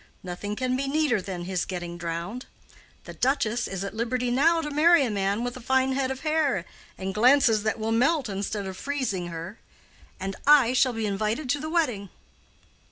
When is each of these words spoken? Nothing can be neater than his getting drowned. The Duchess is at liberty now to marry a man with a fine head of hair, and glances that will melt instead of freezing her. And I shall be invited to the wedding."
Nothing 0.23 0.55
can 0.55 0.75
be 0.75 0.87
neater 0.87 1.21
than 1.21 1.43
his 1.43 1.63
getting 1.63 1.95
drowned. 1.95 2.47
The 3.03 3.13
Duchess 3.13 3.67
is 3.67 3.83
at 3.83 3.93
liberty 3.93 4.31
now 4.31 4.59
to 4.61 4.71
marry 4.71 5.05
a 5.05 5.11
man 5.11 5.43
with 5.43 5.55
a 5.55 5.59
fine 5.59 5.91
head 5.91 6.09
of 6.09 6.21
hair, 6.21 6.65
and 6.97 7.13
glances 7.13 7.61
that 7.61 7.77
will 7.77 7.91
melt 7.91 8.27
instead 8.27 8.65
of 8.65 8.75
freezing 8.77 9.27
her. 9.27 9.59
And 10.19 10.35
I 10.47 10.73
shall 10.73 10.93
be 10.93 11.05
invited 11.05 11.51
to 11.51 11.59
the 11.59 11.69
wedding." 11.69 12.09